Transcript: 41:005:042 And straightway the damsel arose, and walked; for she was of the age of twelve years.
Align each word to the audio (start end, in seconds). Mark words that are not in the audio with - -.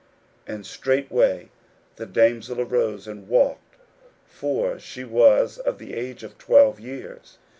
41:005:042 0.47 0.55
And 0.55 0.65
straightway 0.65 1.49
the 1.97 2.05
damsel 2.07 2.59
arose, 2.61 3.07
and 3.07 3.27
walked; 3.27 3.75
for 4.25 4.79
she 4.79 5.03
was 5.03 5.59
of 5.59 5.77
the 5.77 5.93
age 5.93 6.23
of 6.23 6.39
twelve 6.39 6.79
years. 6.79 7.37